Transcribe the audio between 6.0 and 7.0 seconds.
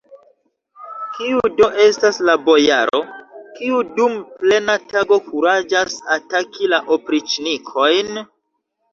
ataki la